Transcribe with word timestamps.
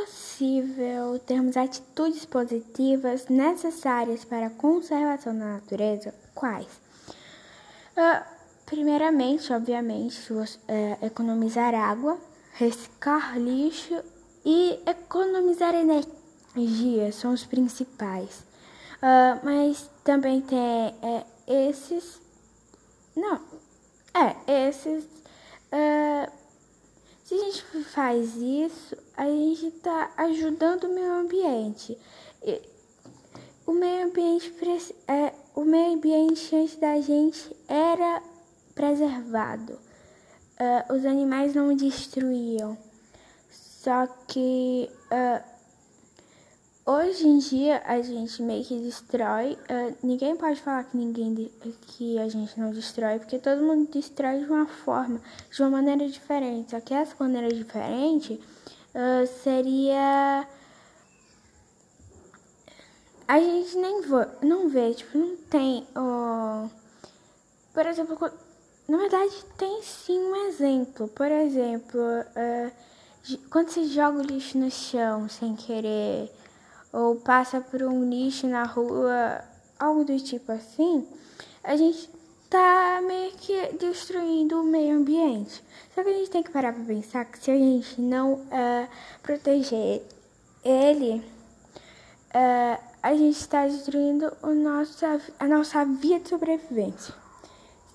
possível 0.00 1.18
termos 1.18 1.56
atitudes 1.56 2.24
positivas 2.24 3.26
necessárias 3.28 4.24
para 4.24 4.46
a 4.46 4.50
conservação 4.50 5.36
da 5.36 5.44
natureza, 5.44 6.14
quais? 6.34 6.68
Uh, 7.96 8.24
primeiramente, 8.64 9.52
obviamente, 9.52 10.32
uh, 10.32 10.46
economizar 11.02 11.74
água, 11.74 12.18
reciclar 12.54 13.38
lixo 13.38 14.02
e 14.44 14.80
economizar 14.86 15.74
energia 15.74 17.12
são 17.12 17.32
os 17.32 17.44
principais. 17.44 18.40
Uh, 19.02 19.44
mas 19.44 19.90
também 20.02 20.40
tem 20.40 20.58
é, 20.58 21.24
esses. 21.46 22.20
Não, 23.16 23.40
é, 24.14 24.68
esses. 24.68 25.04
Uh, 25.72 26.39
se 27.30 27.34
a 27.36 27.38
gente 27.44 27.62
faz 27.84 28.34
isso, 28.34 28.96
a 29.16 29.24
gente 29.24 29.68
está 29.68 30.10
ajudando 30.16 30.84
o 30.84 30.92
meio 30.92 31.12
ambiente. 31.12 31.96
E 32.42 32.60
o 33.64 33.70
meio 33.70 34.06
ambiente, 34.08 34.52
é, 35.06 35.32
o 35.54 35.64
meio 35.64 35.94
ambiente 35.94 36.56
antes 36.56 36.74
da 36.74 37.00
gente 37.00 37.56
era 37.68 38.20
preservado. 38.74 39.74
Uh, 39.74 40.92
os 40.92 41.06
animais 41.06 41.54
não 41.54 41.76
destruíam. 41.76 42.76
Só 43.48 44.08
que 44.26 44.90
uh, 44.90 45.44
hoje 46.90 47.26
em 47.26 47.38
dia 47.38 47.82
a 47.86 48.02
gente 48.02 48.42
meio 48.42 48.64
que 48.64 48.74
destrói. 48.80 49.52
Uh, 49.52 49.96
ninguém 50.02 50.36
pode 50.36 50.60
falar 50.60 50.84
que 50.84 50.96
ninguém 50.96 51.50
que 51.86 52.18
a 52.18 52.28
gente 52.28 52.58
não 52.58 52.70
destrói, 52.70 53.18
porque 53.18 53.38
todo 53.38 53.62
mundo 53.62 53.88
destrói 53.92 54.40
de 54.40 54.50
uma 54.50 54.66
forma, 54.66 55.20
de 55.50 55.62
uma 55.62 55.70
maneira 55.70 56.08
diferente. 56.08 56.72
Só 56.72 56.80
que 56.80 56.92
essa 56.92 57.14
maneira 57.18 57.48
diferente 57.48 58.40
uh, 58.94 59.26
seria 59.42 60.46
a 63.28 63.38
gente 63.38 63.76
nem 63.76 64.02
vo, 64.02 64.26
não 64.42 64.68
vê, 64.68 64.92
tipo, 64.92 65.16
não 65.16 65.36
tem. 65.36 65.86
por 67.72 67.86
exemplo, 67.86 68.30
na 68.88 68.98
verdade 68.98 69.44
tem 69.56 69.80
sim 69.82 70.18
um 70.18 70.48
exemplo. 70.48 71.06
Por 71.06 71.30
exemplo, 71.30 72.00
uh, 72.00 72.72
quando 73.48 73.68
você 73.68 73.84
joga 73.84 74.18
o 74.18 74.22
lixo 74.22 74.58
no 74.58 74.68
chão 74.68 75.28
sem 75.28 75.54
querer, 75.54 76.28
ou 76.92 77.16
passa 77.16 77.60
por 77.60 77.82
um 77.82 78.08
lixo 78.08 78.46
na 78.46 78.64
rua, 78.64 79.42
algo 79.78 80.04
do 80.04 80.18
tipo 80.18 80.52
assim, 80.52 81.06
a 81.62 81.76
gente 81.76 82.10
tá 82.48 83.00
meio 83.06 83.32
que 83.32 83.72
destruindo 83.78 84.60
o 84.60 84.64
meio 84.64 84.96
ambiente. 84.96 85.62
Só 85.94 86.02
que 86.02 86.10
a 86.10 86.12
gente 86.12 86.30
tem 86.30 86.42
que 86.42 86.50
parar 86.50 86.72
para 86.72 86.84
pensar 86.84 87.24
que 87.24 87.38
se 87.38 87.50
a 87.50 87.56
gente 87.56 88.00
não 88.00 88.34
uh, 88.34 88.88
proteger 89.22 90.02
ele, 90.64 91.24
uh, 92.34 92.82
a 93.02 93.14
gente 93.14 93.38
está 93.38 93.66
destruindo 93.66 94.32
o 94.42 94.50
nosso, 94.50 95.04
a 95.38 95.46
nossa 95.46 95.84
via 95.84 96.18
de 96.18 96.28
sobrevivência. 96.28 97.14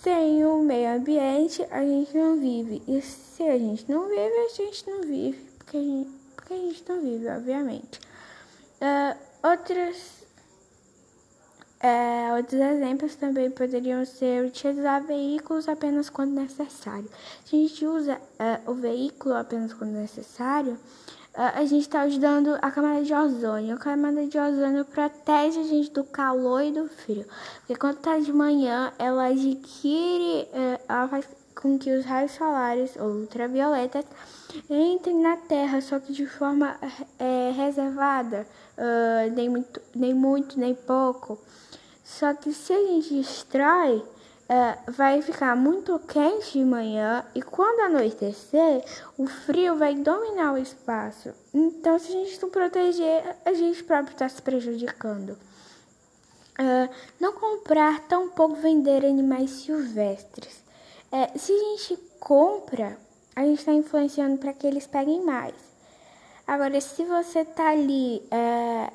Sem 0.00 0.44
o 0.44 0.62
meio 0.62 0.96
ambiente, 0.96 1.64
a 1.70 1.82
gente 1.82 2.16
não 2.16 2.40
vive. 2.40 2.82
E 2.88 3.00
se 3.02 3.42
a 3.42 3.58
gente 3.58 3.90
não 3.90 4.08
vive, 4.08 4.20
a 4.20 4.48
gente 4.48 4.90
não 4.90 5.02
vive. 5.02 5.38
Porque 5.58 5.76
a 5.76 5.80
gente, 5.80 6.10
porque 6.34 6.54
a 6.54 6.56
gente 6.56 6.84
não 6.88 7.00
vive, 7.02 7.28
obviamente. 7.28 8.00
Uh, 8.80 9.16
outros, 9.42 10.24
uh, 11.82 12.36
outros 12.36 12.60
exemplos 12.60 13.14
também 13.16 13.50
poderiam 13.50 14.04
ser 14.06 14.44
utilizar 14.44 15.02
veículos 15.02 15.68
apenas 15.68 16.08
quando 16.08 16.32
necessário. 16.32 17.08
Se 17.44 17.56
a 17.56 17.58
gente 17.58 17.86
usa 17.86 18.14
uh, 18.16 18.70
o 18.70 18.74
veículo 18.74 19.34
apenas 19.34 19.74
quando 19.74 19.92
necessário, 19.92 20.78
a 21.32 21.64
gente 21.64 21.82
está 21.82 22.00
ajudando 22.00 22.58
a 22.60 22.72
camada 22.72 23.04
de 23.04 23.14
ozônio. 23.14 23.76
A 23.76 23.78
camada 23.78 24.26
de 24.26 24.36
ozônio 24.36 24.84
protege 24.84 25.60
a 25.60 25.62
gente 25.62 25.90
do 25.92 26.02
calor 26.02 26.60
e 26.60 26.72
do 26.72 26.88
frio. 26.88 27.24
Porque 27.60 27.76
quando 27.76 27.98
está 27.98 28.18
de 28.18 28.32
manhã, 28.32 28.92
ela 28.98 29.26
adquire, 29.26 30.48
eh, 30.52 30.80
ela 30.88 31.06
faz 31.06 31.24
com 31.54 31.78
que 31.78 31.92
os 31.92 32.04
raios 32.04 32.32
solares 32.32 32.96
ou 32.96 33.08
ultravioletas 33.08 34.04
entrem 34.68 35.20
na 35.20 35.36
Terra, 35.36 35.80
só 35.80 35.98
que 35.98 36.12
de 36.12 36.26
forma 36.26 36.76
é, 37.18 37.52
reservada, 37.54 38.46
uh, 38.80 39.30
nem, 39.34 39.48
muito, 39.48 39.80
nem 39.94 40.14
muito, 40.14 40.58
nem 40.58 40.74
pouco. 40.74 41.38
Só 42.02 42.34
que 42.34 42.52
se 42.52 42.72
a 42.72 42.86
gente 42.86 43.14
destrói, 43.14 43.98
uh, 43.98 44.92
vai 44.92 45.22
ficar 45.22 45.54
muito 45.54 45.98
quente 46.00 46.58
de 46.58 46.64
manhã 46.64 47.24
e 47.34 47.42
quando 47.42 47.80
anoitecer, 47.80 48.84
o 49.16 49.26
frio 49.26 49.76
vai 49.76 49.94
dominar 49.94 50.54
o 50.54 50.58
espaço. 50.58 51.32
Então, 51.54 51.98
se 51.98 52.08
a 52.08 52.12
gente 52.12 52.42
não 52.42 52.50
proteger, 52.50 53.36
a 53.44 53.52
gente 53.52 53.84
próprio 53.84 54.12
está 54.12 54.28
se 54.28 54.42
prejudicando. 54.42 55.30
Uh, 56.58 56.92
não 57.18 57.32
comprar, 57.32 58.00
tampouco 58.08 58.56
vender 58.56 59.04
animais 59.04 59.50
silvestres. 59.50 60.62
Uh, 61.12 61.38
se 61.38 61.52
a 61.52 61.56
gente 61.56 61.96
compra, 62.18 62.98
a 63.36 63.42
gente 63.42 63.60
está 63.60 63.72
influenciando 63.72 64.36
para 64.38 64.52
que 64.52 64.66
eles 64.66 64.86
peguem 64.86 65.24
mais. 65.24 65.69
Agora, 66.50 66.80
se 66.80 67.04
você 67.04 67.42
está 67.42 67.70
ali 67.70 68.20
uh, 68.26 68.92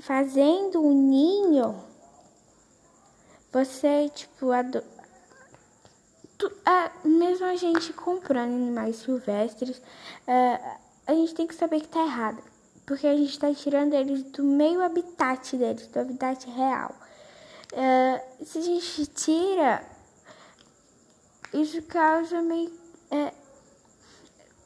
fazendo 0.00 0.80
um 0.80 0.94
ninho, 0.94 1.78
você, 3.52 4.08
tipo, 4.08 4.46
uh, 4.46 4.82
mesmo 7.06 7.44
a 7.44 7.56
gente 7.56 7.92
comprando 7.92 8.54
animais 8.54 8.96
silvestres, 8.96 9.76
uh, 9.76 10.78
a 11.06 11.12
gente 11.12 11.34
tem 11.34 11.46
que 11.46 11.54
saber 11.54 11.82
que 11.82 11.88
tá 11.88 12.02
errado. 12.06 12.42
Porque 12.86 13.06
a 13.06 13.14
gente 13.14 13.32
está 13.32 13.52
tirando 13.52 13.92
eles 13.92 14.22
do 14.22 14.42
meio 14.42 14.82
habitat 14.82 15.58
deles, 15.58 15.86
do 15.88 16.00
habitat 16.00 16.48
real. 16.48 16.90
Uh, 17.74 18.46
se 18.46 18.60
a 18.60 18.62
gente 18.62 19.06
tira, 19.08 19.86
isso 21.52 21.82
causa 21.82 22.40
meio. 22.40 22.72
É, 23.10 23.30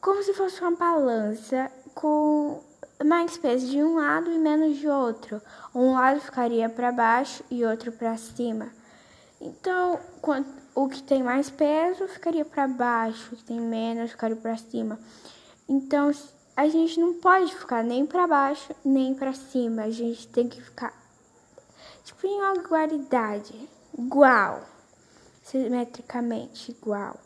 como 0.00 0.22
se 0.22 0.32
fosse 0.32 0.60
uma 0.60 0.76
balança 0.76 1.68
com 1.98 2.62
mais 3.04 3.36
peso 3.36 3.66
de 3.66 3.82
um 3.82 3.96
lado 3.96 4.30
e 4.30 4.38
menos 4.38 4.76
de 4.76 4.86
outro. 4.86 5.42
Um 5.74 5.94
lado 5.94 6.20
ficaria 6.20 6.68
para 6.68 6.92
baixo 6.92 7.42
e 7.50 7.64
outro 7.64 7.90
para 7.90 8.16
cima. 8.16 8.68
Então, 9.40 9.98
o 10.76 10.88
que 10.88 11.02
tem 11.02 11.24
mais 11.24 11.50
peso 11.50 12.06
ficaria 12.06 12.44
para 12.44 12.68
baixo, 12.68 13.34
o 13.34 13.36
que 13.36 13.42
tem 13.42 13.60
menos 13.60 14.12
ficaria 14.12 14.36
para 14.36 14.56
cima. 14.56 14.96
Então, 15.68 16.12
a 16.56 16.68
gente 16.68 17.00
não 17.00 17.14
pode 17.14 17.52
ficar 17.52 17.82
nem 17.82 18.06
para 18.06 18.28
baixo 18.28 18.72
nem 18.84 19.12
para 19.12 19.32
cima. 19.32 19.82
A 19.82 19.90
gente 19.90 20.28
tem 20.28 20.48
que 20.48 20.62
ficar 20.62 20.94
tipo 22.04 22.28
em 22.28 22.38
igualdade, 22.58 23.68
igual, 23.98 24.62
simetricamente 25.42 26.70
igual. 26.70 27.16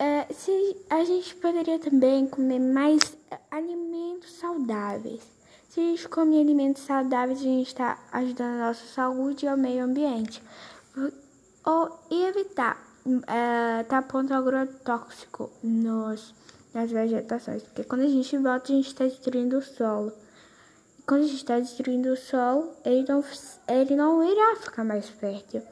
É, 0.00 0.26
se 0.32 0.76
a 0.88 1.04
gente 1.04 1.34
poderia 1.36 1.78
também 1.78 2.26
comer 2.26 2.58
mais 2.58 3.16
alimentos 3.50 4.32
saudáveis. 4.32 5.20
Se 5.68 5.78
a 5.78 5.82
gente 5.82 6.08
comer 6.08 6.40
alimentos 6.40 6.82
saudáveis, 6.82 7.38
a 7.38 7.42
gente 7.42 7.68
está 7.68 7.98
ajudando 8.10 8.54
a 8.54 8.66
nossa 8.68 8.86
saúde 8.86 9.44
e 9.44 9.48
ao 9.48 9.56
meio 9.56 9.84
ambiente 9.84 10.42
ou 11.64 12.00
evitar 12.10 12.82
é, 13.26 13.82
tá 13.84 14.02
ponto 14.02 14.32
agrotóxico 14.32 15.50
nos, 15.62 16.34
nas 16.72 16.90
vegetações, 16.90 17.62
porque 17.62 17.84
quando 17.84 18.02
a 18.02 18.08
gente 18.08 18.36
volta, 18.36 18.72
a 18.72 18.76
gente 18.76 18.88
está 18.88 19.04
destruindo 19.04 19.58
o 19.58 19.62
solo. 19.62 20.12
E 20.98 21.02
quando 21.02 21.22
a 21.22 21.26
gente 21.26 21.36
está 21.36 21.58
destruindo 21.58 22.12
o 22.12 22.16
solo, 22.16 22.72
ele 22.84 23.04
não, 23.08 23.24
ele 23.68 23.96
não 23.96 24.22
irá 24.22 24.56
ficar 24.56 24.84
mais 24.84 25.08
fértil. 25.08 25.62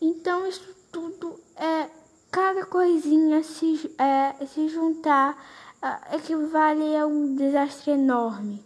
Então, 0.00 0.46
isso 0.46 0.74
tudo 0.92 1.40
é 1.56 1.88
cada 2.30 2.66
coisinha 2.66 3.42
se, 3.42 3.90
é, 3.98 4.46
se 4.46 4.68
juntar 4.68 5.36
é, 5.82 6.16
equivale 6.16 6.96
a 6.96 7.06
um 7.06 7.34
desastre 7.34 7.92
enorme. 7.92 8.64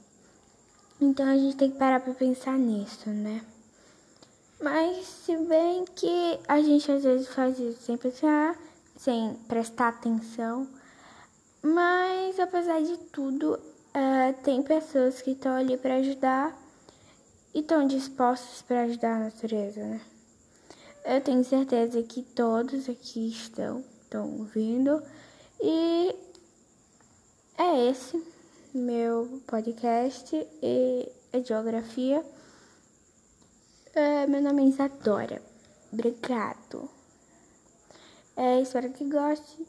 Então 1.00 1.26
a 1.26 1.37
gente 1.37 1.56
tem 1.56 1.70
que 1.70 1.79
parar 1.79 2.00
para 2.00 2.14
pensar 2.14 2.59
nisso, 2.59 3.11
né? 3.11 3.43
Mas 4.61 5.06
se 5.06 5.37
bem 5.37 5.85
que 5.97 6.38
a 6.47 6.61
gente 6.61 6.91
às 6.91 7.03
vezes 7.03 7.26
faz 7.29 7.59
isso 7.59 7.82
sem 7.82 7.97
pensar, 7.97 8.56
sem 8.97 9.35
prestar 9.49 9.88
atenção, 9.88 10.69
mas 11.61 12.38
apesar 12.38 12.81
de 12.81 12.97
tudo, 12.97 13.55
uh, 13.55 14.43
tem 14.44 14.62
pessoas 14.62 15.20
que 15.20 15.32
estão 15.32 15.56
ali 15.56 15.76
para 15.76 15.97
ajudar 15.97 16.56
e 17.53 17.59
estão 17.59 17.87
dispostos 17.87 18.62
para 18.62 18.82
ajudar 18.82 19.17
a 19.17 19.25
natureza, 19.25 19.85
né? 19.85 20.00
Eu 21.04 21.20
tenho 21.20 21.44
certeza 21.44 22.00
que 22.02 22.22
todos 22.22 22.88
aqui 22.88 23.28
estão, 23.28 23.84
estão 24.02 24.38
ouvindo 24.38 25.02
e 25.60 26.14
é 27.58 27.90
esse 27.90 28.22
meu 28.72 29.43
podcast 29.46 30.34
e 30.62 31.12
é 31.32 31.43
geografia. 31.43 32.25
É, 33.94 34.26
meu 34.28 34.40
nome 34.40 34.62
é 34.62 34.66
Isadora. 34.66 35.43
Obrigado. 35.93 36.88
É, 38.37 38.60
espero 38.60 38.93
que 38.93 39.04
goste. 39.04 39.66